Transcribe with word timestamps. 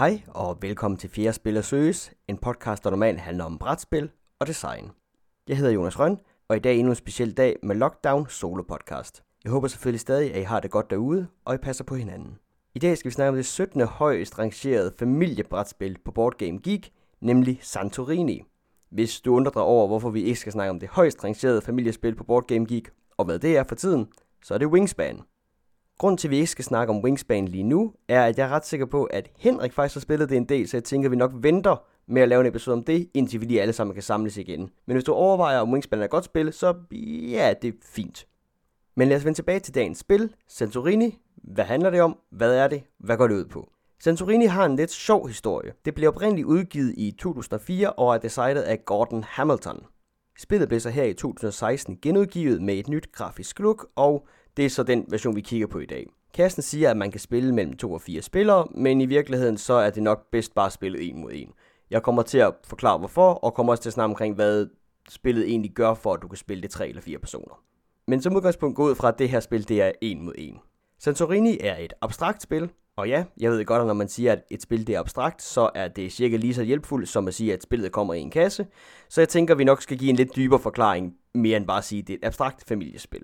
Hej 0.00 0.22
og 0.28 0.58
velkommen 0.60 0.98
til 0.98 1.10
Fjerde 1.10 1.32
Spiller 1.32 1.62
Søges, 1.62 2.12
en 2.28 2.38
podcast, 2.38 2.84
der 2.84 2.90
normalt 2.90 3.20
handler 3.20 3.44
om 3.44 3.58
brætspil 3.58 4.10
og 4.38 4.46
design. 4.46 4.90
Jeg 5.48 5.56
hedder 5.56 5.72
Jonas 5.72 5.98
Røn, 5.98 6.18
og 6.48 6.56
i 6.56 6.58
dag 6.58 6.74
er 6.74 6.78
endnu 6.78 6.92
en 6.92 6.96
speciel 6.96 7.36
dag 7.36 7.56
med 7.62 7.76
Lockdown 7.76 8.28
Solo 8.28 8.62
Podcast. 8.62 9.22
Jeg 9.44 9.52
håber 9.52 9.68
selvfølgelig 9.68 10.00
stadig, 10.00 10.34
at 10.34 10.40
I 10.40 10.44
har 10.44 10.60
det 10.60 10.70
godt 10.70 10.90
derude, 10.90 11.26
og 11.44 11.54
I 11.54 11.58
passer 11.58 11.84
på 11.84 11.94
hinanden. 11.94 12.38
I 12.74 12.78
dag 12.78 12.98
skal 12.98 13.08
vi 13.08 13.14
snakke 13.14 13.28
om 13.28 13.34
det 13.34 13.46
17. 13.46 13.80
højest 13.80 14.38
rangerede 14.38 14.92
familiebrætspil 14.98 15.98
på 16.04 16.10
Board 16.10 16.34
Game 16.38 16.58
Geek, 16.58 16.92
nemlig 17.20 17.58
Santorini. 17.62 18.42
Hvis 18.90 19.20
du 19.20 19.34
undrer 19.34 19.52
dig 19.52 19.62
over, 19.62 19.86
hvorfor 19.86 20.10
vi 20.10 20.22
ikke 20.22 20.40
skal 20.40 20.52
snakke 20.52 20.70
om 20.70 20.80
det 20.80 20.88
højst 20.88 21.24
rangerede 21.24 21.62
familiespil 21.62 22.14
på 22.14 22.24
Board 22.24 22.46
Game 22.46 22.66
Geek, 22.66 22.90
og 23.16 23.24
hvad 23.24 23.38
det 23.38 23.56
er 23.56 23.64
for 23.64 23.74
tiden, 23.74 24.06
så 24.42 24.54
er 24.54 24.58
det 24.58 24.66
Wingspan. 24.66 25.22
Grunden 26.00 26.18
til, 26.18 26.28
at 26.28 26.30
vi 26.30 26.36
ikke 26.36 26.50
skal 26.50 26.64
snakke 26.64 26.92
om 26.92 27.04
Wingspan 27.04 27.48
lige 27.48 27.62
nu, 27.62 27.92
er, 28.08 28.24
at 28.24 28.38
jeg 28.38 28.44
er 28.44 28.48
ret 28.48 28.66
sikker 28.66 28.86
på, 28.86 29.04
at 29.04 29.30
Henrik 29.36 29.72
faktisk 29.72 29.96
har 29.96 30.00
spillet 30.00 30.28
det 30.28 30.36
en 30.36 30.44
del, 30.44 30.68
så 30.68 30.76
jeg 30.76 30.84
tænker, 30.84 31.08
at 31.08 31.10
vi 31.10 31.16
nok 31.16 31.30
venter 31.34 31.76
med 32.06 32.22
at 32.22 32.28
lave 32.28 32.40
en 32.40 32.46
episode 32.46 32.76
om 32.76 32.84
det, 32.84 33.10
indtil 33.14 33.40
vi 33.40 33.46
lige 33.46 33.62
alle 33.62 33.72
sammen 33.72 33.94
kan 33.94 34.02
samles 34.02 34.36
igen. 34.36 34.70
Men 34.86 34.94
hvis 34.94 35.04
du 35.04 35.12
overvejer, 35.12 35.58
om 35.58 35.72
Wingspan 35.72 36.00
er 36.00 36.04
et 36.04 36.10
godt 36.10 36.24
spil, 36.24 36.52
så 36.52 36.74
ja, 37.30 37.54
det 37.62 37.68
er 37.68 37.72
fint. 37.82 38.26
Men 38.96 39.08
lad 39.08 39.16
os 39.16 39.24
vende 39.24 39.38
tilbage 39.38 39.60
til 39.60 39.74
dagens 39.74 39.98
spil, 39.98 40.34
Santorini. 40.48 41.18
Hvad 41.36 41.64
handler 41.64 41.90
det 41.90 42.00
om? 42.00 42.18
Hvad 42.30 42.54
er 42.54 42.68
det? 42.68 42.82
Hvad 42.98 43.16
går 43.16 43.26
det 43.28 43.34
ud 43.34 43.44
på? 43.44 43.70
Santorini 44.02 44.46
har 44.46 44.66
en 44.66 44.76
lidt 44.76 44.90
sjov 44.90 45.28
historie. 45.28 45.72
Det 45.84 45.94
blev 45.94 46.08
oprindeligt 46.08 46.46
udgivet 46.46 46.94
i 46.96 47.10
2004 47.18 47.92
og 47.92 48.14
er 48.14 48.18
designet 48.18 48.62
af 48.62 48.84
Gordon 48.84 49.24
Hamilton. 49.24 49.80
Spillet 50.42 50.68
blev 50.68 50.80
så 50.80 50.90
her 50.90 51.04
i 51.04 51.12
2016 51.12 51.98
genudgivet 52.02 52.62
med 52.62 52.74
et 52.74 52.88
nyt 52.88 53.12
grafisk 53.12 53.58
look, 53.58 53.86
og 53.96 54.26
det 54.56 54.64
er 54.64 54.70
så 54.70 54.82
den 54.82 55.04
version, 55.08 55.36
vi 55.36 55.40
kigger 55.40 55.66
på 55.66 55.78
i 55.78 55.86
dag. 55.86 56.06
Kassen 56.34 56.62
siger, 56.62 56.90
at 56.90 56.96
man 56.96 57.10
kan 57.10 57.20
spille 57.20 57.54
mellem 57.54 57.76
to 57.76 57.92
og 57.92 58.00
fire 58.00 58.22
spillere, 58.22 58.66
men 58.74 59.00
i 59.00 59.06
virkeligheden 59.06 59.58
så 59.58 59.74
er 59.74 59.90
det 59.90 60.02
nok 60.02 60.30
bedst 60.32 60.54
bare 60.54 60.70
spillet 60.70 61.08
en 61.08 61.20
mod 61.20 61.30
en. 61.32 61.52
Jeg 61.90 62.02
kommer 62.02 62.22
til 62.22 62.38
at 62.38 62.54
forklare 62.64 62.98
hvorfor, 62.98 63.32
og 63.32 63.54
kommer 63.54 63.72
også 63.72 63.82
til 63.82 63.88
at 63.88 63.94
snakke 63.94 64.10
omkring, 64.10 64.34
hvad 64.34 64.66
spillet 65.08 65.48
egentlig 65.48 65.72
gør 65.72 65.94
for, 65.94 66.14
at 66.14 66.22
du 66.22 66.28
kan 66.28 66.38
spille 66.38 66.62
det 66.62 66.70
tre 66.70 66.88
eller 66.88 67.02
fire 67.02 67.18
personer. 67.18 67.62
Men 68.06 68.22
som 68.22 68.36
udgangspunkt 68.36 68.76
gå 68.76 68.88
ud 68.88 68.94
fra, 68.94 69.08
at 69.08 69.18
det 69.18 69.28
her 69.28 69.40
spil 69.40 69.68
det 69.68 69.82
er 69.82 69.92
en 70.00 70.24
mod 70.24 70.34
en. 70.38 70.58
Santorini 71.00 71.58
er 71.60 71.76
et 71.76 71.92
abstrakt 72.00 72.42
spil, 72.42 72.70
og 72.96 73.08
ja, 73.08 73.24
jeg 73.40 73.50
ved 73.50 73.64
godt, 73.64 73.80
at 73.80 73.86
når 73.86 73.94
man 73.94 74.08
siger, 74.08 74.32
at 74.32 74.42
et 74.50 74.62
spil 74.62 74.86
det 74.86 74.94
er 74.94 75.00
abstrakt, 75.00 75.42
så 75.42 75.70
er 75.74 75.88
det 75.88 76.12
cirka 76.12 76.36
lige 76.36 76.54
så 76.54 76.62
hjælpfuldt 76.62 77.08
som 77.08 77.28
at 77.28 77.34
sige, 77.34 77.52
at 77.52 77.62
spillet 77.62 77.92
kommer 77.92 78.14
i 78.14 78.20
en 78.20 78.30
kasse. 78.30 78.66
Så 79.08 79.20
jeg 79.20 79.28
tænker, 79.28 79.54
at 79.54 79.58
vi 79.58 79.64
nok 79.64 79.82
skal 79.82 79.98
give 79.98 80.10
en 80.10 80.16
lidt 80.16 80.36
dybere 80.36 80.60
forklaring, 80.60 81.14
mere 81.34 81.56
end 81.56 81.66
bare 81.66 81.78
at 81.78 81.84
sige, 81.84 82.02
at 82.02 82.08
det 82.08 82.14
er 82.14 82.18
et 82.18 82.24
abstrakt 82.24 82.64
familiespil. 82.68 83.22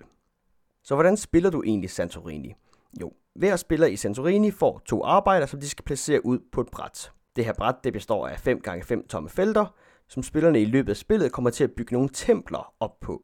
Så 0.85 0.95
hvordan 0.95 1.17
spiller 1.17 1.51
du 1.51 1.63
egentlig 1.63 1.91
Santorini? 1.91 2.55
Jo, 3.01 3.13
hver 3.35 3.57
spiller 3.57 3.87
i 3.87 3.97
Santorini 3.97 4.51
får 4.51 4.83
to 4.87 5.05
arbejder, 5.05 5.47
som 5.47 5.61
de 5.61 5.69
skal 5.69 5.85
placere 5.85 6.27
ud 6.27 6.39
på 6.53 6.61
et 6.61 6.69
bræt. 6.73 7.13
Det 7.37 7.45
her 7.45 7.53
bræt 7.53 7.75
det 7.85 7.93
består 7.93 8.29
af 8.29 8.47
5x5 8.47 9.07
tomme 9.07 9.29
felter, 9.29 9.75
som 10.09 10.23
spillerne 10.23 10.61
i 10.61 10.65
løbet 10.65 10.91
af 10.91 10.97
spillet 10.97 11.33
kommer 11.33 11.51
til 11.51 11.65
at 11.65 11.73
bygge 11.73 11.93
nogle 11.93 12.09
templer 12.13 12.75
op 12.81 13.01
på. 13.01 13.23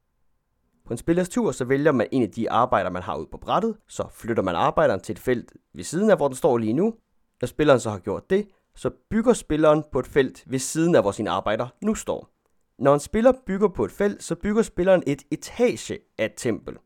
På 0.93 0.95
en 0.95 0.99
spillers 0.99 1.29
tur, 1.29 1.53
så 1.53 1.65
vælger 1.65 1.93
man 1.93 2.07
en 2.13 2.23
af 2.23 2.31
de 2.31 2.51
arbejder, 2.51 2.91
man 2.91 3.03
har 3.03 3.17
ude 3.17 3.29
på 3.33 3.39
brættet, 3.39 3.77
så 3.89 4.05
flytter 4.11 4.43
man 4.43 4.55
arbejderen 4.55 5.01
til 5.01 5.13
et 5.13 5.19
felt 5.19 5.53
ved 5.75 5.85
siden 5.85 6.11
af, 6.11 6.17
hvor 6.17 6.29
den 6.29 6.37
står 6.37 6.59
lige 6.59 6.73
nu. 6.73 6.95
Når 7.41 7.47
spilleren 7.47 7.81
så 7.81 7.91
har 7.91 7.99
gjort 7.99 8.31
det, 8.31 8.49
så 8.75 8.91
bygger 9.11 9.33
spilleren 9.33 9.85
på 9.93 9.99
et 9.99 10.07
felt 10.07 10.45
ved 10.47 10.59
siden 10.59 10.95
af, 10.95 11.03
hvor 11.03 11.11
sin 11.11 11.29
arbejder 11.29 11.69
nu 11.83 11.95
står. 11.95 12.31
Når 12.79 12.95
en 12.95 13.01
spiller 13.01 13.33
bygger 13.47 13.69
på 13.69 13.85
et 13.85 13.93
felt, 13.93 14.23
så 14.23 14.35
bygger 14.35 14.63
spilleren 14.63 15.03
et 15.07 15.23
etage 15.31 15.99
af 16.19 16.25
et 16.25 16.33
tempel. 16.37 16.77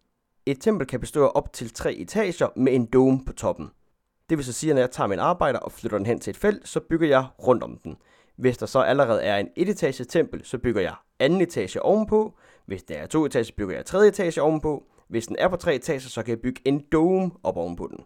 Et 0.46 0.60
tempel 0.60 0.86
kan 0.86 1.00
bestå 1.00 1.24
af 1.24 1.30
op 1.34 1.52
til 1.52 1.74
tre 1.74 1.94
etager 1.94 2.48
med 2.56 2.74
en 2.74 2.86
dome 2.86 3.24
på 3.26 3.32
toppen. 3.32 3.70
Det 4.30 4.38
vil 4.38 4.44
så 4.44 4.52
sige, 4.52 4.70
at 4.70 4.74
når 4.74 4.82
jeg 4.82 4.90
tager 4.90 5.08
min 5.08 5.18
arbejder 5.18 5.58
og 5.58 5.72
flytter 5.72 5.98
den 5.98 6.06
hen 6.06 6.20
til 6.20 6.30
et 6.30 6.36
felt, 6.36 6.68
så 6.68 6.80
bygger 6.80 7.08
jeg 7.08 7.26
rundt 7.46 7.62
om 7.62 7.78
den. 7.84 7.96
Hvis 8.36 8.58
der 8.58 8.66
så 8.66 8.78
allerede 8.78 9.22
er 9.22 9.36
en 9.36 9.48
et 9.56 9.68
etage 9.68 10.04
tempel, 10.04 10.44
så 10.44 10.58
bygger 10.58 10.80
jeg 10.80 10.94
anden 11.18 11.40
etage 11.40 11.82
ovenpå. 11.82 12.34
Hvis 12.66 12.82
der 12.82 12.94
er 12.94 13.06
to 13.06 13.26
etager, 13.26 13.52
bygger 13.56 13.76
jeg 13.76 13.86
tredje 13.86 14.08
etage 14.08 14.42
ovenpå. 14.42 14.84
Hvis 15.08 15.26
den 15.26 15.36
er 15.38 15.48
på 15.48 15.56
tre 15.56 15.74
etager, 15.74 16.00
så 16.00 16.22
kan 16.22 16.30
jeg 16.30 16.40
bygge 16.40 16.60
en 16.64 16.84
dome 16.92 17.30
op 17.42 17.56
ovenpå 17.56 17.88
den. 17.90 18.04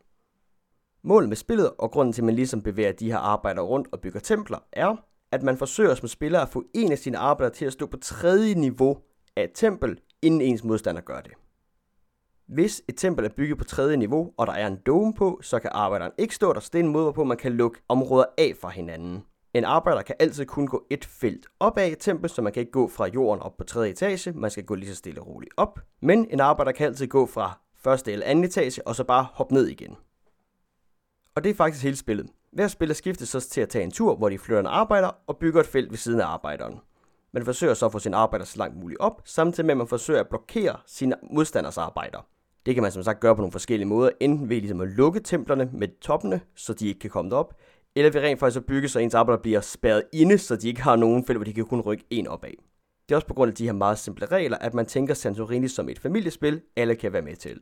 Målet 1.05 1.29
med 1.29 1.37
spillet, 1.37 1.71
og 1.79 1.91
grunden 1.91 2.13
til, 2.13 2.23
at 2.23 2.27
man 2.27 2.35
ligesom 2.35 2.63
bevæger 2.63 2.93
de 2.93 3.11
her 3.11 3.19
arbejder 3.19 3.63
rundt 3.63 3.89
og 3.93 4.01
bygger 4.01 4.21
templer, 4.21 4.59
er, 4.73 4.97
at 5.33 5.43
man 5.43 5.57
forsøger 5.57 5.95
som 5.95 6.09
spiller 6.09 6.41
at 6.41 6.49
få 6.49 6.65
en 6.75 6.93
af 6.93 6.99
sine 6.99 7.19
arbejdere 7.19 7.55
til 7.55 7.65
at 7.65 7.73
stå 7.73 7.87
på 7.87 7.97
tredje 7.97 8.55
niveau 8.55 8.99
af 9.37 9.45
et 9.45 9.51
tempel, 9.55 10.01
inden 10.23 10.41
ens 10.41 10.65
modstander 10.65 11.01
gør 11.01 11.21
det. 11.21 11.33
Hvis 12.47 12.83
et 12.89 12.97
tempel 12.97 13.25
er 13.25 13.29
bygget 13.37 13.59
på 13.59 13.65
tredje 13.65 13.97
niveau, 13.97 14.33
og 14.37 14.47
der 14.47 14.53
er 14.53 14.67
en 14.67 14.79
dome 14.87 15.15
på, 15.15 15.41
så 15.43 15.59
kan 15.59 15.71
arbejderen 15.75 16.13
ikke 16.19 16.35
stå 16.35 16.53
der, 16.53 16.61
så 16.61 16.71
det 16.73 16.79
er 16.79 16.85
en 16.85 16.93
måde, 16.93 17.05
hvorpå 17.05 17.25
man 17.25 17.37
kan 17.37 17.53
lukke 17.53 17.81
områder 17.89 18.25
af 18.39 18.55
fra 18.61 18.69
hinanden. 18.69 19.25
En 19.55 19.65
arbejder 19.65 20.03
kan 20.03 20.15
altid 20.19 20.47
kun 20.47 20.67
gå 20.67 20.87
et 20.91 21.05
felt 21.05 21.47
opad 21.61 21.87
i 21.87 21.91
tempo, 21.91 22.01
tempel, 22.01 22.31
så 22.31 22.43
man 22.43 22.53
kan 22.53 22.61
ikke 22.61 22.73
gå 22.73 22.89
fra 22.89 23.07
jorden 23.07 23.43
op 23.43 23.57
på 23.57 23.65
tredje 23.65 23.91
etage, 23.91 24.33
man 24.33 24.51
skal 24.51 24.65
gå 24.65 24.75
lige 24.75 24.91
så 24.91 24.97
stille 24.97 25.21
og 25.21 25.27
roligt 25.27 25.55
op. 25.57 25.81
Men 26.03 26.27
en 26.31 26.41
arbejder 26.41 26.73
kan 26.73 26.87
altid 26.87 27.07
gå 27.07 27.27
fra 27.27 27.59
første 27.83 28.13
eller 28.13 28.27
anden 28.27 28.45
etage, 28.45 28.87
og 28.87 28.97
så 28.97 29.05
bare 29.05 29.27
hoppe 29.33 29.55
ned 29.55 29.67
igen. 29.67 29.97
Og 31.35 31.45
det 31.45 31.51
er 31.51 31.55
faktisk 31.55 31.85
hele 31.85 31.97
spillet. 31.97 32.27
Hver 32.53 32.69
spiller 32.69 32.95
skifter 32.95 33.27
så 33.27 33.41
til 33.41 33.61
at 33.61 33.69
tage 33.69 33.85
en 33.85 33.91
tur, 33.91 34.17
hvor 34.17 34.29
de 34.29 34.39
flytter 34.39 34.61
en 34.61 34.67
arbejder 34.67 35.11
og 35.27 35.37
bygger 35.37 35.61
et 35.61 35.67
felt 35.67 35.91
ved 35.91 35.99
siden 35.99 36.21
af 36.21 36.27
arbejderen. 36.27 36.81
Man 37.33 37.45
forsøger 37.45 37.75
så 37.75 37.87
at 37.87 37.93
få 37.93 37.99
sin 37.99 38.15
arbejder 38.15 38.45
så 38.45 38.59
langt 38.59 38.77
muligt 38.77 39.01
op, 39.01 39.23
samtidig 39.25 39.67
med 39.67 39.73
at 39.73 39.79
man 39.79 39.89
forsøger 39.89 40.21
at 40.21 40.29
blokere 40.29 40.77
sine 40.87 41.15
modstanders 41.33 41.79
arbejder. 41.79 42.27
Det 42.67 42.75
kan 42.75 42.83
man 42.83 42.93
som 42.93 43.03
sagt 43.03 43.21
gøre 43.21 43.37
på 43.37 43.41
nogle 43.41 43.53
forskellige 43.53 43.89
måder, 43.89 44.11
enten 44.21 44.49
ved 44.49 44.61
ligesom 44.61 44.81
at 44.81 44.89
lukke 44.89 45.21
templerne 45.21 45.71
med 45.73 45.89
toppene, 46.01 46.41
så 46.55 46.73
de 46.73 46.89
ikke 46.89 47.01
kan 47.01 47.11
komme 47.11 47.31
derop, 47.31 47.55
eller 47.97 48.11
ved 48.11 48.21
rent 48.21 48.41
faktisk 48.41 48.61
at 48.61 48.67
bygge, 48.67 48.89
så 48.89 48.99
ens 48.99 49.15
arbejder 49.15 49.43
bliver 49.43 49.61
spærret 49.61 50.03
inde, 50.13 50.39
så 50.39 50.57
de 50.57 50.69
ikke 50.69 50.83
har 50.83 50.97
nogen 50.97 51.25
felt, 51.25 51.39
hvor 51.39 51.45
de 51.45 51.53
kan 51.53 51.67
kun 51.67 51.81
rykke 51.81 52.05
en 52.11 52.27
op 52.27 52.45
af. 52.45 52.55
Det 53.09 53.15
er 53.15 53.17
også 53.17 53.27
på 53.27 53.35
grund 53.35 53.49
af 53.49 53.55
de 53.55 53.65
her 53.65 53.73
meget 53.73 53.99
simple 53.99 54.27
regler, 54.27 54.59
at 54.59 54.75
man 54.75 54.87
tænker 54.87 55.15
Santorini 55.15 55.69
som 55.69 55.89
et 55.89 55.99
familiespil, 55.99 56.63
alle 56.77 56.95
kan 56.95 57.13
være 57.13 57.23
med 57.23 57.37
til. 57.37 57.61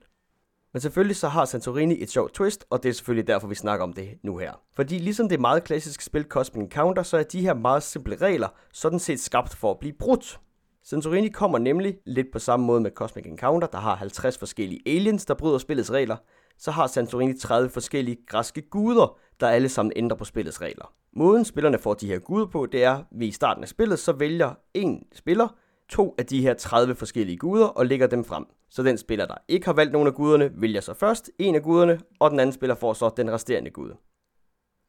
Men 0.72 0.81
selvfølgelig 0.81 1.16
så 1.16 1.28
har 1.28 1.44
Santorini 1.44 2.03
et 2.03 2.11
sjovt 2.11 2.34
twist, 2.34 2.65
og 2.71 2.83
det 2.83 2.89
er 2.89 2.93
selvfølgelig 2.93 3.27
derfor, 3.27 3.49
vi 3.49 3.55
snakker 3.55 3.84
om 3.84 3.93
det 3.93 4.09
nu 4.22 4.37
her. 4.37 4.53
Fordi 4.77 4.99
ligesom 4.99 5.28
det 5.28 5.41
meget 5.41 5.65
klassiske 5.65 6.05
spil 6.05 6.25
Cosmic 6.25 6.62
Encounter, 6.62 7.03
så 7.03 7.16
er 7.16 7.22
de 7.22 7.41
her 7.41 7.55
meget 7.55 7.83
simple 7.83 8.16
regler 8.16 8.49
sådan 8.72 8.99
set 8.99 9.21
skabt 9.21 9.55
for 9.55 9.71
at 9.71 9.78
blive 9.78 9.95
brudt. 9.99 10.41
Santorini 10.83 11.28
kommer 11.28 11.59
nemlig 11.59 11.99
lidt 12.06 12.27
på 12.33 12.39
samme 12.39 12.66
måde 12.66 12.81
med 12.81 12.91
Cosmic 12.91 13.27
Encounter, 13.27 13.69
der 13.69 13.78
har 13.78 13.97
50 13.97 14.39
forskellige 14.39 14.81
aliens, 14.87 15.25
der 15.25 15.34
bryder 15.34 15.59
spillets 15.59 15.93
regler. 15.93 16.16
Så 16.58 16.70
har 16.70 16.86
Santorini 16.86 17.38
30 17.38 17.70
forskellige 17.70 18.19
græske 18.26 18.62
guder, 18.62 19.19
der 19.41 19.48
alle 19.48 19.69
sammen 19.69 19.92
ændrer 19.96 20.16
på 20.16 20.24
spillets 20.24 20.60
regler. 20.60 20.92
Måden 21.12 21.44
spillerne 21.44 21.78
får 21.78 21.94
de 21.94 22.06
her 22.06 22.19
guder 22.19 22.46
på, 22.46 22.66
det 22.66 22.84
er, 22.84 22.94
at 22.94 23.04
vi 23.10 23.26
i 23.26 23.30
starten 23.30 23.62
af 23.62 23.69
spillet, 23.69 23.98
så 23.98 24.12
vælger 24.12 24.54
en 24.74 25.02
spiller 25.14 25.48
to 25.88 26.14
af 26.18 26.26
de 26.26 26.42
her 26.42 26.54
30 26.54 26.94
forskellige 26.94 27.38
guder 27.38 27.66
og 27.66 27.86
lægger 27.86 28.06
dem 28.06 28.24
frem. 28.24 28.44
Så 28.70 28.82
den 28.82 28.98
spiller, 28.98 29.26
der 29.26 29.34
ikke 29.48 29.66
har 29.66 29.72
valgt 29.72 29.92
nogen 29.92 30.08
af 30.08 30.14
guderne, 30.14 30.50
vælger 30.54 30.80
så 30.80 30.94
først 30.94 31.30
en 31.38 31.54
af 31.54 31.62
guderne, 31.62 32.00
og 32.20 32.30
den 32.30 32.41
anden 32.41 32.52
spiller 32.52 32.74
får 32.74 32.92
så 32.92 33.10
den 33.16 33.30
resterende 33.30 33.70
gud. 33.70 33.91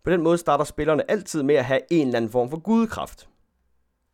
På 0.04 0.10
den 0.10 0.22
måde 0.22 0.38
starter 0.38 0.64
spillerne 0.64 1.12
altid 1.12 1.44
med 1.44 1.56
at 1.56 1.66
have 1.66 1.82
en 1.92 2.08
eller 2.08 2.18
anden 2.18 2.32
form 2.32 2.50
for 2.50 2.60
gudekraft. 2.60 3.30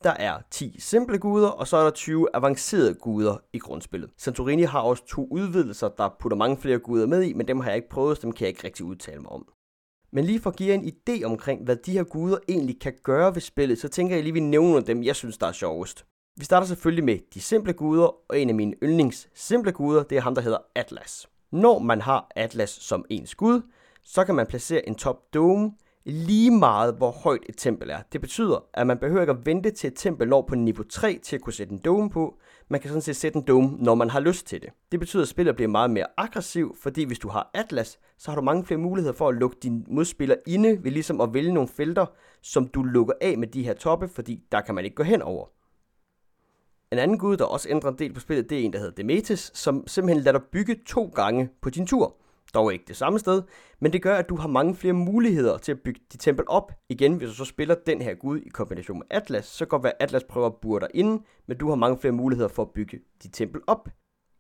Der 0.04 0.12
er 0.12 0.42
10 0.52 0.76
simple 0.80 1.20
guder, 1.20 1.48
og 1.48 1.68
så 1.68 1.78
er 1.78 1.84
der 1.84 1.92
20 1.92 2.28
avancerede 2.34 2.94
guder 2.94 3.38
i 3.54 3.60
grundspillet. 3.60 4.10
Santorini 4.18 4.62
har 4.62 4.82
også 4.82 5.06
to 5.06 5.28
udvidelser, 5.32 5.88
der 5.88 6.16
putter 6.20 6.38
mange 6.38 6.58
flere 6.58 6.80
guder 6.80 7.08
med 7.08 7.24
i, 7.24 7.34
men 7.34 7.48
dem 7.48 7.60
har 7.60 7.70
jeg 7.70 7.76
ikke 7.76 7.90
prøvet, 7.90 8.18
så 8.18 8.22
dem 8.22 8.32
kan 8.32 8.42
jeg 8.42 8.50
ikke 8.50 8.64
rigtig 8.64 8.86
udtale 8.86 9.22
mig 9.22 9.32
om. 9.32 9.48
Men 10.12 10.26
lige 10.26 10.40
for 10.40 10.50
at 10.50 10.56
give 10.56 10.74
en 10.74 10.94
idé 10.94 11.24
omkring, 11.24 11.64
hvad 11.64 11.76
de 11.76 11.92
her 11.92 12.04
guder 12.04 12.38
egentlig 12.50 12.80
kan 12.80 12.94
gøre 13.04 13.36
ved 13.36 13.42
spillet, 13.42 13.80
så 13.80 13.88
tænker 13.88 14.16
jeg 14.16 14.24
lige, 14.24 14.32
at 14.32 14.36
vi 14.36 14.40
nævner 14.40 14.80
dem, 14.80 15.04
jeg 15.04 15.16
synes, 15.16 15.38
der 15.38 15.48
er 15.48 15.52
sjovest. 15.52 16.06
Vi 16.38 16.46
starter 16.46 16.68
selvfølgelig 16.68 17.04
med 17.04 17.20
de 17.34 17.42
simple 17.42 17.74
guder, 17.74 18.16
og 18.30 18.40
en 18.40 18.50
af 18.50 18.56
mine 18.56 18.74
yndlings 18.84 19.30
simple 19.34 19.72
guder, 19.72 20.04
det 20.04 20.18
er 20.18 20.22
ham, 20.22 20.36
der 20.36 20.42
hedder 20.42 20.58
Atlas. 20.76 21.28
Når 21.52 21.80
man 21.80 22.02
har 22.02 22.28
Atlas 22.36 22.70
som 22.70 23.06
ens 23.10 23.36
gud, 23.36 23.62
så 24.04 24.26
kan 24.26 24.36
man 24.36 24.48
placere 24.48 24.88
en 24.88 24.96
top 24.96 25.34
dome 25.34 25.72
lige 26.06 26.52
meget, 26.52 26.96
hvor 26.96 27.12
højt 27.12 27.44
et 27.50 27.58
tempel 27.58 27.90
er. 27.90 28.00
Det 28.14 28.22
betyder, 28.22 28.66
at 28.74 28.88
man 28.88 28.98
behøver 28.98 29.22
ikke 29.22 29.34
at 29.34 29.46
vente 29.46 29.72
til 29.72 29.88
et 29.88 29.94
tempel 29.96 30.28
når 30.28 30.42
på 30.42 30.56
niveau 30.56 30.84
3 30.84 31.20
til 31.24 31.36
at 31.36 31.42
kunne 31.42 31.54
sætte 31.54 31.74
en 31.74 31.82
dome 31.86 32.10
på. 32.10 32.38
Man 32.68 32.80
kan 32.80 32.90
sådan 32.90 33.02
set 33.02 33.16
sætte 33.16 33.38
en 33.38 33.46
dome, 33.48 33.78
når 33.80 33.96
man 33.96 34.10
har 34.10 34.20
lyst 34.20 34.48
til 34.48 34.62
det. 34.62 34.70
Det 34.92 35.00
betyder, 35.00 35.24
at 35.24 35.30
spillet 35.30 35.56
bliver 35.56 35.70
meget 35.70 35.90
mere 35.90 36.06
aggressiv, 36.18 36.76
fordi 36.82 37.04
hvis 37.04 37.20
du 37.20 37.30
har 37.30 37.52
Atlas, 37.54 38.00
så 38.18 38.32
har 38.32 38.36
du 38.36 38.42
mange 38.42 38.66
flere 38.66 38.80
muligheder 38.80 39.14
for 39.14 39.30
at 39.30 39.36
lukke 39.36 39.58
din 39.64 39.86
modspiller 39.88 40.36
inde 40.48 40.84
ved 40.84 40.92
ligesom 40.92 41.22
at 41.22 41.34
vælge 41.34 41.54
nogle 41.54 41.70
felter, 41.70 42.06
som 42.42 42.68
du 42.68 42.84
lukker 42.84 43.14
af 43.22 43.38
med 43.38 43.48
de 43.48 43.64
her 43.64 43.74
toppe, 43.74 44.08
fordi 44.08 44.44
der 44.52 44.62
kan 44.62 44.76
man 44.76 44.86
ikke 44.86 44.96
gå 44.96 45.04
hen 45.04 45.22
over. 45.22 45.46
En 46.92 47.00
anden 47.00 47.18
gud, 47.18 47.38
der 47.38 47.46
også 47.46 47.70
ændrer 47.70 47.92
en 47.92 48.00
del 48.00 48.14
på 48.14 48.20
spillet, 48.20 48.50
det 48.50 48.60
er 48.60 48.64
en, 48.64 48.74
der 48.74 48.80
hedder 48.80 48.96
Demetis, 48.96 49.52
som 49.54 49.88
simpelthen 49.88 50.24
lader 50.24 50.38
dig 50.38 50.48
bygge 50.52 50.76
to 50.88 51.12
gange 51.16 51.50
på 51.62 51.70
din 51.70 51.88
tur. 51.88 52.16
Dog 52.56 52.74
ikke 52.74 52.86
det 52.88 52.96
samme 52.96 53.20
sted, 53.20 53.44
men 53.80 53.94
det 53.94 54.02
gør, 54.02 54.16
at 54.16 54.30
du 54.30 54.36
har 54.36 54.48
mange 54.48 54.76
flere 54.76 54.94
muligheder 54.94 55.58
til 55.58 55.72
at 55.72 55.80
bygge 55.80 56.02
dit 56.12 56.20
tempel 56.20 56.46
op. 56.48 56.72
Igen, 56.90 57.14
hvis 57.16 57.30
du 57.30 57.36
så 57.36 57.46
spiller 57.46 57.76
den 57.86 58.02
her 58.02 58.14
gud 58.14 58.40
i 58.40 58.50
kombination 58.50 58.98
med 58.98 59.06
Atlas, 59.10 59.46
så 59.46 59.66
går 59.66 59.78
det 59.78 59.92
Atlas 60.00 60.24
prøver 60.24 60.48
at 60.48 60.56
burde 60.62 60.86
dig 60.86 61.00
ind, 61.00 61.20
men 61.48 61.58
du 61.58 61.70
har 61.70 61.76
mange 61.76 61.98
flere 61.98 62.12
muligheder 62.12 62.50
for 62.50 62.64
at 62.64 62.72
bygge 62.72 63.00
dit 63.24 63.34
tempel 63.34 63.62
op. 63.68 63.90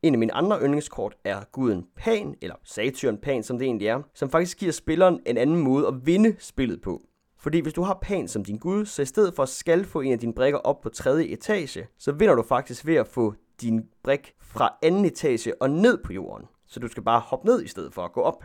En 0.03 0.13
af 0.13 0.19
mine 0.19 0.33
andre 0.33 0.59
yndlingskort 0.61 1.15
er 1.23 1.41
guden 1.51 1.85
Pan, 1.95 2.35
eller 2.41 2.55
Saturn 2.63 3.17
Pan, 3.17 3.43
som 3.43 3.57
det 3.57 3.65
egentlig 3.65 3.87
er, 3.87 4.01
som 4.13 4.29
faktisk 4.29 4.57
giver 4.57 4.71
spilleren 4.71 5.19
en 5.25 5.37
anden 5.37 5.59
måde 5.59 5.87
at 5.87 5.93
vinde 6.05 6.35
spillet 6.39 6.81
på. 6.81 7.01
Fordi 7.39 7.59
hvis 7.59 7.73
du 7.73 7.81
har 7.81 7.99
Pan 8.01 8.27
som 8.27 8.45
din 8.45 8.57
gud, 8.57 8.85
så 8.85 9.01
i 9.01 9.05
stedet 9.05 9.33
for 9.33 9.43
at 9.43 9.49
skal 9.49 9.85
få 9.85 10.01
en 10.01 10.11
af 10.11 10.19
dine 10.19 10.33
brikker 10.33 10.59
op 10.59 10.81
på 10.81 10.89
tredje 10.89 11.25
etage, 11.25 11.87
så 11.97 12.11
vinder 12.11 12.35
du 12.35 12.43
faktisk 12.43 12.85
ved 12.85 12.95
at 12.95 13.07
få 13.07 13.33
din 13.61 13.85
brik 14.03 14.33
fra 14.41 14.77
anden 14.83 15.05
etage 15.05 15.61
og 15.61 15.69
ned 15.69 15.97
på 16.03 16.13
jorden. 16.13 16.45
Så 16.75 16.79
du 16.79 16.87
skal 16.87 17.03
bare 17.03 17.19
hoppe 17.19 17.47
ned 17.47 17.63
i 17.63 17.67
stedet 17.67 17.93
for 17.93 18.01
at 18.01 18.11
gå 18.13 18.21
op. 18.21 18.43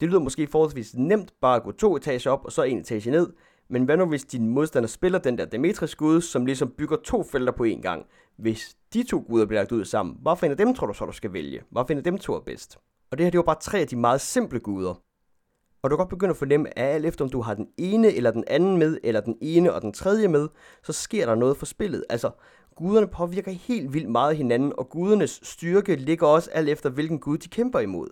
Det 0.00 0.08
lyder 0.08 0.20
måske 0.20 0.46
forholdsvis 0.46 0.94
nemt 0.94 1.32
bare 1.40 1.56
at 1.56 1.62
gå 1.62 1.72
to 1.72 1.96
etager 1.96 2.30
op 2.30 2.44
og 2.44 2.52
så 2.52 2.62
en 2.62 2.78
etage 2.78 3.10
ned, 3.10 3.32
men 3.68 3.84
hvad 3.84 3.96
nu 3.96 4.06
hvis 4.06 4.24
din 4.24 4.48
modstander 4.48 4.86
spiller 4.86 5.18
den 5.18 5.38
der 5.38 5.44
Demetrius 5.44 5.94
gud, 5.94 6.20
som 6.20 6.46
ligesom 6.46 6.70
bygger 6.70 6.96
to 7.04 7.22
felter 7.22 7.52
på 7.52 7.64
én 7.64 7.80
gang? 7.80 8.06
Hvis 8.36 8.76
de 8.94 9.02
to 9.02 9.24
guder 9.28 9.46
bliver 9.46 9.60
lagt 9.60 9.72
ud 9.72 9.84
sammen, 9.84 10.16
hvor 10.20 10.34
finder 10.34 10.56
dem 10.56 10.74
tror 10.74 10.86
du 10.86 10.92
så, 10.92 11.04
du 11.04 11.12
skal 11.12 11.32
vælge? 11.32 11.62
Hvor 11.70 11.84
finder 11.84 12.02
dem 12.02 12.18
to 12.18 12.34
er 12.34 12.40
bedst? 12.40 12.78
Og 13.10 13.18
det 13.18 13.26
her 13.26 13.30
det 13.30 13.38
var 13.38 13.44
bare 13.44 13.60
tre 13.60 13.78
af 13.78 13.86
de 13.88 13.96
meget 13.96 14.20
simple 14.20 14.60
guder. 14.60 15.02
Og 15.82 15.90
du 15.90 15.96
kan 15.96 15.98
godt 15.98 16.08
begynde 16.08 16.30
at 16.30 16.36
fornemme, 16.36 16.78
at 16.78 16.94
alt 16.94 17.06
efter 17.06 17.24
om 17.24 17.30
du 17.30 17.40
har 17.40 17.54
den 17.54 17.68
ene 17.76 18.14
eller 18.14 18.30
den 18.30 18.44
anden 18.46 18.76
med, 18.76 18.98
eller 19.02 19.20
den 19.20 19.38
ene 19.40 19.72
og 19.72 19.82
den 19.82 19.92
tredje 19.92 20.28
med, 20.28 20.48
så 20.82 20.92
sker 20.92 21.26
der 21.26 21.34
noget 21.34 21.56
for 21.56 21.66
spillet. 21.66 22.04
Altså, 22.08 22.30
guderne 22.78 23.06
påvirker 23.06 23.52
helt 23.52 23.94
vildt 23.94 24.10
meget 24.10 24.36
hinanden, 24.36 24.72
og 24.78 24.88
gudernes 24.88 25.40
styrke 25.42 25.96
ligger 25.96 26.26
også 26.26 26.50
alt 26.50 26.68
efter, 26.68 26.90
hvilken 26.90 27.18
gud 27.18 27.38
de 27.38 27.48
kæmper 27.48 27.80
imod. 27.80 28.08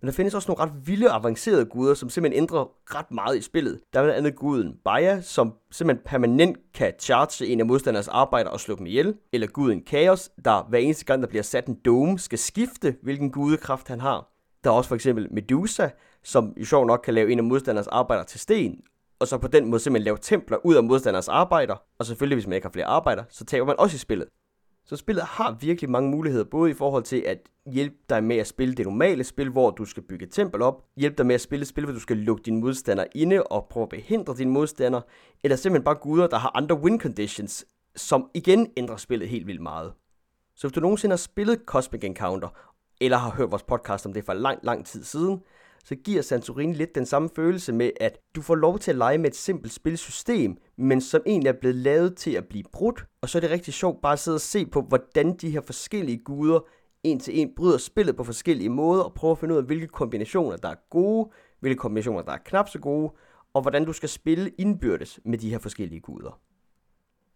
Men 0.00 0.06
der 0.06 0.12
findes 0.12 0.34
også 0.34 0.50
nogle 0.50 0.62
ret 0.62 0.86
vilde 0.86 1.10
avancerede 1.10 1.64
guder, 1.64 1.94
som 1.94 2.10
simpelthen 2.10 2.42
ændrer 2.42 2.70
ret 2.94 3.10
meget 3.10 3.36
i 3.38 3.42
spillet. 3.42 3.80
Der 3.92 4.00
er 4.00 4.04
blandt 4.04 4.18
andet 4.18 4.36
guden 4.36 4.74
Baja, 4.84 5.20
som 5.20 5.54
simpelthen 5.70 6.04
permanent 6.06 6.58
kan 6.74 6.92
charge 7.00 7.46
en 7.46 7.60
af 7.60 7.66
modstanders 7.66 8.08
arbejder 8.08 8.50
og 8.50 8.60
slå 8.60 8.76
dem 8.76 8.86
ihjel. 8.86 9.14
Eller 9.32 9.46
guden 9.46 9.82
Chaos, 9.86 10.30
der 10.44 10.66
hver 10.68 10.78
eneste 10.78 11.04
gang, 11.04 11.22
der 11.22 11.28
bliver 11.28 11.42
sat 11.42 11.66
en 11.66 11.78
dome, 11.84 12.18
skal 12.18 12.38
skifte, 12.38 12.96
hvilken 13.02 13.30
gudekraft 13.30 13.88
han 13.88 14.00
har. 14.00 14.32
Der 14.64 14.70
er 14.70 14.74
også 14.74 14.88
for 14.88 14.94
eksempel 14.94 15.28
Medusa, 15.30 15.88
som 16.22 16.52
jo 16.60 16.64
sjov 16.64 16.86
nok 16.86 17.00
kan 17.04 17.14
lave 17.14 17.32
en 17.32 17.38
af 17.38 17.44
modstanders 17.44 17.86
arbejder 17.86 18.24
til 18.24 18.40
sten, 18.40 18.80
og 19.18 19.28
så 19.28 19.38
på 19.38 19.48
den 19.48 19.70
måde 19.70 19.80
simpelthen 19.80 20.04
lave 20.04 20.18
templer 20.20 20.66
ud 20.66 20.74
af 20.74 20.84
modstanders 20.84 21.28
arbejder. 21.28 21.76
Og 21.98 22.06
selvfølgelig, 22.06 22.36
hvis 22.36 22.46
man 22.46 22.54
ikke 22.54 22.64
har 22.64 22.72
flere 22.72 22.86
arbejder, 22.86 23.24
så 23.28 23.44
taber 23.44 23.66
man 23.66 23.76
også 23.78 23.94
i 23.94 23.98
spillet. 23.98 24.28
Så 24.84 24.96
spillet 24.96 25.24
har 25.24 25.56
virkelig 25.60 25.90
mange 25.90 26.10
muligheder, 26.10 26.44
både 26.44 26.70
i 26.70 26.74
forhold 26.74 27.02
til 27.02 27.24
at 27.26 27.38
hjælpe 27.66 27.96
dig 28.08 28.24
med 28.24 28.36
at 28.36 28.46
spille 28.46 28.74
det 28.74 28.86
normale 28.86 29.24
spil, 29.24 29.50
hvor 29.50 29.70
du 29.70 29.84
skal 29.84 30.02
bygge 30.02 30.26
et 30.26 30.32
tempel 30.32 30.62
op, 30.62 30.84
hjælpe 30.96 31.16
dig 31.16 31.26
med 31.26 31.34
at 31.34 31.40
spille 31.40 31.62
et 31.62 31.68
spil, 31.68 31.84
hvor 31.84 31.94
du 31.94 32.00
skal 32.00 32.16
lukke 32.16 32.42
dine 32.42 32.60
modstandere 32.60 33.06
inde 33.16 33.42
og 33.42 33.66
prøve 33.70 33.82
at 33.82 33.88
behindre 33.88 34.34
dine 34.38 34.50
modstandere, 34.50 35.02
eller 35.44 35.56
simpelthen 35.56 35.84
bare 35.84 35.94
guder, 35.94 36.26
der 36.26 36.38
har 36.38 36.56
andre 36.56 36.80
win 36.80 37.00
conditions, 37.00 37.66
som 37.96 38.30
igen 38.34 38.72
ændrer 38.76 38.96
spillet 38.96 39.28
helt 39.28 39.46
vildt 39.46 39.62
meget. 39.62 39.92
Så 40.54 40.66
hvis 40.66 40.74
du 40.74 40.80
nogensinde 40.80 41.12
har 41.12 41.18
spillet 41.18 41.60
Cosmic 41.66 42.04
Encounter, 42.04 42.48
eller 43.00 43.16
har 43.16 43.30
hørt 43.30 43.50
vores 43.50 43.62
podcast 43.62 44.06
om 44.06 44.12
det 44.12 44.24
for 44.24 44.32
lang, 44.32 44.58
lang 44.62 44.86
tid 44.86 45.04
siden, 45.04 45.42
så 45.88 45.96
giver 45.96 46.22
Santorini 46.22 46.72
lidt 46.72 46.94
den 46.94 47.06
samme 47.06 47.28
følelse 47.36 47.72
med, 47.72 47.90
at 48.00 48.18
du 48.34 48.42
får 48.42 48.54
lov 48.54 48.78
til 48.78 48.90
at 48.90 48.96
lege 48.96 49.18
med 49.18 49.30
et 49.30 49.36
simpelt 49.36 49.72
spilsystem, 49.72 50.56
men 50.76 51.00
som 51.00 51.22
egentlig 51.26 51.48
er 51.48 51.58
blevet 51.60 51.76
lavet 51.76 52.16
til 52.16 52.30
at 52.30 52.48
blive 52.48 52.64
brudt. 52.72 53.04
Og 53.20 53.28
så 53.28 53.38
er 53.38 53.40
det 53.40 53.50
rigtig 53.50 53.74
sjovt 53.74 54.02
bare 54.02 54.12
at 54.12 54.18
sidde 54.18 54.34
og 54.34 54.40
se 54.40 54.66
på, 54.66 54.82
hvordan 54.82 55.36
de 55.36 55.50
her 55.50 55.60
forskellige 55.60 56.18
guder 56.18 56.60
en 57.04 57.20
til 57.20 57.40
en 57.40 57.52
bryder 57.56 57.78
spillet 57.78 58.16
på 58.16 58.24
forskellige 58.24 58.68
måder, 58.68 59.02
og 59.02 59.14
prøve 59.14 59.30
at 59.30 59.38
finde 59.38 59.54
ud 59.54 59.58
af, 59.58 59.64
hvilke 59.64 59.86
kombinationer, 59.86 60.56
der 60.56 60.68
er 60.68 60.88
gode, 60.90 61.30
hvilke 61.60 61.78
kombinationer, 61.78 62.22
der 62.22 62.32
er 62.32 62.38
knap 62.44 62.68
så 62.68 62.78
gode, 62.78 63.12
og 63.54 63.62
hvordan 63.62 63.84
du 63.84 63.92
skal 63.92 64.08
spille 64.08 64.50
indbyrdes 64.58 65.20
med 65.24 65.38
de 65.38 65.50
her 65.50 65.58
forskellige 65.58 66.00
guder. 66.00 66.40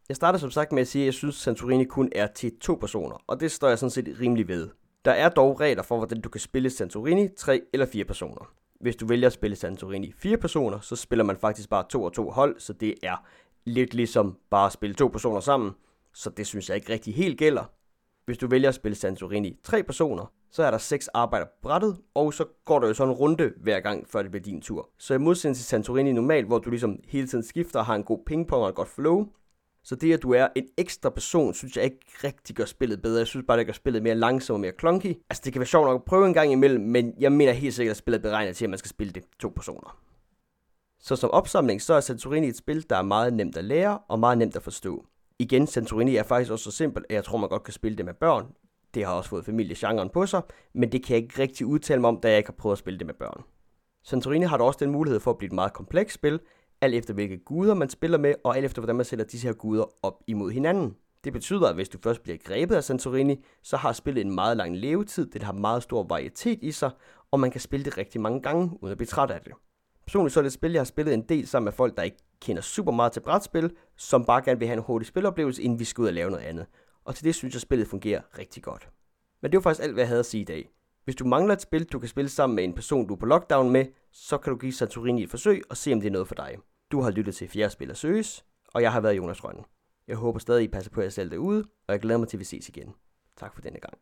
Jeg 0.08 0.16
starter 0.16 0.38
som 0.38 0.50
sagt 0.50 0.72
med 0.72 0.80
at 0.80 0.88
sige, 0.88 1.02
at 1.02 1.06
jeg 1.06 1.14
synes, 1.14 1.34
Santorini 1.34 1.84
kun 1.84 2.08
er 2.14 2.26
til 2.26 2.58
to 2.60 2.74
personer, 2.74 3.16
og 3.26 3.40
det 3.40 3.50
står 3.50 3.68
jeg 3.68 3.78
sådan 3.78 3.90
set 3.90 4.16
rimelig 4.20 4.48
ved. 4.48 4.68
Der 5.04 5.12
er 5.12 5.28
dog 5.28 5.60
regler 5.60 5.82
for, 5.82 5.96
hvordan 5.96 6.20
du 6.20 6.28
kan 6.28 6.40
spille 6.40 6.70
Santorini 6.70 7.28
3 7.36 7.60
eller 7.72 7.86
4 7.86 8.04
personer. 8.04 8.52
Hvis 8.80 8.96
du 8.96 9.06
vælger 9.06 9.26
at 9.26 9.32
spille 9.32 9.56
Santorini 9.56 10.12
4 10.16 10.36
personer, 10.36 10.80
så 10.80 10.96
spiller 10.96 11.24
man 11.24 11.36
faktisk 11.36 11.68
bare 11.68 11.84
to 11.88 12.02
og 12.02 12.12
to 12.12 12.30
hold, 12.30 12.60
så 12.60 12.72
det 12.72 12.94
er 13.02 13.16
lidt 13.64 13.94
ligesom 13.94 14.38
bare 14.50 14.66
at 14.66 14.72
spille 14.72 14.94
to 14.94 15.08
personer 15.08 15.40
sammen, 15.40 15.72
så 16.14 16.30
det 16.30 16.46
synes 16.46 16.68
jeg 16.68 16.76
ikke 16.76 16.92
rigtig 16.92 17.14
helt 17.14 17.38
gælder. 17.38 17.64
Hvis 18.24 18.38
du 18.38 18.46
vælger 18.46 18.68
at 18.68 18.74
spille 18.74 18.94
Santorini 18.94 19.56
3 19.62 19.82
personer, 19.82 20.32
så 20.50 20.62
er 20.62 20.70
der 20.70 20.78
6 20.78 21.08
arbejder 21.08 21.46
på 21.46 21.52
brættet, 21.62 21.98
og 22.14 22.34
så 22.34 22.44
går 22.64 22.78
der 22.78 22.88
jo 22.88 22.94
sådan 22.94 23.12
en 23.12 23.18
runde 23.18 23.52
hver 23.56 23.80
gang, 23.80 24.08
før 24.08 24.22
det 24.22 24.30
bliver 24.30 24.44
din 24.44 24.60
tur. 24.60 24.90
Så 24.98 25.14
i 25.14 25.18
modsætning 25.18 25.56
til 25.56 25.64
Santorini 25.64 26.12
normalt, 26.12 26.46
hvor 26.46 26.58
du 26.58 26.70
ligesom 26.70 26.98
hele 27.06 27.26
tiden 27.26 27.44
skifter 27.44 27.78
og 27.78 27.86
har 27.86 27.94
en 27.94 28.04
god 28.04 28.18
pingpong 28.26 28.62
og 28.62 28.68
et 28.68 28.74
godt 28.74 28.88
flow, 28.88 29.26
så 29.84 29.94
det, 29.94 30.12
at 30.12 30.22
du 30.22 30.32
er 30.32 30.48
en 30.56 30.68
ekstra 30.76 31.10
person, 31.10 31.54
synes 31.54 31.76
jeg 31.76 31.84
ikke 31.84 32.00
rigtig 32.24 32.56
gør 32.56 32.64
spillet 32.64 33.02
bedre. 33.02 33.18
Jeg 33.18 33.26
synes 33.26 33.46
bare, 33.46 33.58
det 33.58 33.66
gør 33.66 33.72
spillet 33.72 34.02
mere 34.02 34.14
langsomt 34.14 34.54
og 34.54 34.60
mere 34.60 34.72
clunky. 34.80 35.14
Altså, 35.30 35.42
det 35.44 35.52
kan 35.52 35.60
være 35.60 35.66
sjovt 35.66 35.86
nok 35.86 36.00
at 36.00 36.04
prøve 36.04 36.26
en 36.26 36.34
gang 36.34 36.52
imellem, 36.52 36.84
men 36.84 37.14
jeg 37.18 37.32
mener 37.32 37.52
helt 37.52 37.74
sikkert, 37.74 37.90
at 37.90 37.96
spillet 37.96 38.18
er 38.18 38.22
beregnet 38.22 38.56
til, 38.56 38.64
at 38.64 38.70
man 38.70 38.78
skal 38.78 38.88
spille 38.88 39.12
det 39.12 39.22
to 39.40 39.48
personer. 39.48 39.98
Så 41.00 41.16
som 41.16 41.30
opsamling, 41.30 41.82
så 41.82 41.94
er 41.94 42.00
Santorini 42.00 42.48
et 42.48 42.56
spil, 42.56 42.90
der 42.90 42.96
er 42.96 43.02
meget 43.02 43.32
nemt 43.32 43.56
at 43.56 43.64
lære 43.64 43.98
og 43.98 44.18
meget 44.18 44.38
nemt 44.38 44.56
at 44.56 44.62
forstå. 44.62 45.04
Igen, 45.38 45.66
Santorini 45.66 46.16
er 46.16 46.22
faktisk 46.22 46.52
også 46.52 46.64
så 46.64 46.76
simpelt, 46.76 47.06
at 47.08 47.14
jeg 47.14 47.24
tror, 47.24 47.38
man 47.38 47.48
godt 47.48 47.62
kan 47.62 47.74
spille 47.74 47.96
det 47.96 48.04
med 48.04 48.14
børn. 48.14 48.46
Det 48.94 49.04
har 49.04 49.12
også 49.12 49.30
fået 49.30 49.44
familiegenren 49.44 50.10
på 50.10 50.26
sig, 50.26 50.42
men 50.74 50.92
det 50.92 51.04
kan 51.04 51.14
jeg 51.14 51.22
ikke 51.22 51.42
rigtig 51.42 51.66
udtale 51.66 52.00
mig 52.00 52.08
om, 52.08 52.20
da 52.20 52.28
jeg 52.28 52.36
ikke 52.36 52.48
har 52.48 52.56
prøvet 52.58 52.74
at 52.74 52.78
spille 52.78 52.98
det 52.98 53.06
med 53.06 53.14
børn. 53.14 53.42
Santorini 54.04 54.44
har 54.44 54.56
da 54.56 54.64
også 54.64 54.78
den 54.84 54.90
mulighed 54.90 55.20
for 55.20 55.30
at 55.30 55.38
blive 55.38 55.46
et 55.46 55.54
meget 55.54 55.72
komplekst 55.72 56.14
spil, 56.14 56.40
alt 56.82 56.94
efter 56.94 57.14
hvilke 57.14 57.38
guder 57.38 57.74
man 57.74 57.90
spiller 57.90 58.18
med, 58.18 58.34
og 58.44 58.56
alt 58.56 58.64
efter 58.64 58.80
hvordan 58.80 58.96
man 58.96 59.04
sætter 59.04 59.24
disse 59.24 59.46
her 59.46 59.54
guder 59.54 59.84
op 60.02 60.22
imod 60.26 60.50
hinanden. 60.50 60.96
Det 61.24 61.32
betyder, 61.32 61.68
at 61.68 61.74
hvis 61.74 61.88
du 61.88 61.98
først 62.02 62.22
bliver 62.22 62.38
grebet 62.44 62.74
af 62.74 62.84
Santorini, 62.84 63.44
så 63.62 63.76
har 63.76 63.92
spillet 63.92 64.24
en 64.24 64.34
meget 64.34 64.56
lang 64.56 64.76
levetid, 64.76 65.26
det 65.26 65.42
har 65.42 65.52
meget 65.52 65.82
stor 65.82 66.02
varietet 66.02 66.58
i 66.62 66.72
sig, 66.72 66.90
og 67.30 67.40
man 67.40 67.50
kan 67.50 67.60
spille 67.60 67.84
det 67.84 67.98
rigtig 67.98 68.20
mange 68.20 68.42
gange, 68.42 68.78
uden 68.82 68.92
at 68.92 68.98
blive 68.98 69.06
træt 69.06 69.30
af 69.30 69.40
det. 69.40 69.52
Personligt 70.06 70.34
så 70.34 70.40
er 70.40 70.42
det 70.42 70.48
et 70.48 70.52
spil, 70.52 70.72
jeg 70.72 70.80
har 70.80 70.84
spillet 70.84 71.14
en 71.14 71.22
del 71.22 71.46
sammen 71.46 71.64
med 71.64 71.72
folk, 71.72 71.96
der 71.96 72.02
ikke 72.02 72.16
kender 72.40 72.62
super 72.62 72.92
meget 72.92 73.12
til 73.12 73.20
brætspil, 73.20 73.70
som 73.96 74.24
bare 74.24 74.42
gerne 74.42 74.58
vil 74.58 74.68
have 74.68 74.76
en 74.76 74.84
hurtig 74.84 75.06
spiloplevelse, 75.06 75.62
inden 75.62 75.78
vi 75.78 75.84
skal 75.84 76.02
ud 76.02 76.06
og 76.06 76.12
lave 76.12 76.30
noget 76.30 76.44
andet. 76.44 76.66
Og 77.04 77.14
til 77.14 77.24
det 77.24 77.34
synes 77.34 77.54
jeg, 77.54 77.58
at 77.58 77.62
spillet 77.62 77.88
fungerer 77.88 78.20
rigtig 78.38 78.62
godt. 78.62 78.88
Men 79.42 79.52
det 79.52 79.56
var 79.56 79.62
faktisk 79.62 79.84
alt, 79.84 79.92
hvad 79.92 80.02
jeg 80.02 80.08
havde 80.08 80.20
at 80.20 80.26
sige 80.26 80.40
i 80.40 80.44
dag. 80.44 80.70
Hvis 81.04 81.16
du 81.16 81.24
mangler 81.24 81.54
et 81.54 81.62
spil, 81.62 81.84
du 81.84 81.98
kan 81.98 82.08
spille 82.08 82.28
sammen 82.28 82.56
med 82.56 82.64
en 82.64 82.74
person, 82.74 83.06
du 83.06 83.14
er 83.14 83.18
på 83.18 83.26
lockdown 83.26 83.70
med, 83.70 83.86
så 84.12 84.38
kan 84.38 84.52
du 84.52 84.58
give 84.58 84.72
Santorini 84.72 85.22
et 85.22 85.30
forsøg 85.30 85.62
og 85.70 85.76
se, 85.76 85.92
om 85.92 86.00
det 86.00 86.06
er 86.06 86.12
noget 86.12 86.28
for 86.28 86.34
dig. 86.34 86.56
Du 86.92 87.00
har 87.00 87.10
lyttet 87.10 87.34
til 87.34 87.48
Fjerde 87.48 87.70
Spiller 87.70 87.94
Søges, 87.94 88.44
og 88.74 88.82
jeg 88.82 88.92
har 88.92 89.00
været 89.00 89.16
Jonas 89.16 89.44
Rønne. 89.44 89.64
Jeg 90.08 90.16
håber 90.16 90.38
stadig, 90.38 90.64
I 90.64 90.68
passer 90.68 90.90
på 90.90 91.00
jer 91.00 91.08
selv 91.08 91.30
derude, 91.30 91.64
og 91.86 91.92
jeg 91.92 92.00
glæder 92.00 92.18
mig 92.18 92.28
til, 92.28 92.36
at 92.36 92.38
vi 92.38 92.44
ses 92.44 92.68
igen. 92.68 92.94
Tak 93.36 93.54
for 93.54 93.62
denne 93.62 93.80
gang. 93.80 93.98